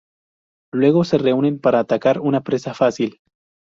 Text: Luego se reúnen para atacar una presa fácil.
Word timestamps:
Luego 0.73 1.03
se 1.03 1.19
reúnen 1.19 1.59
para 1.59 1.77
atacar 1.77 2.21
una 2.21 2.41
presa 2.41 2.73
fácil. 2.73 3.21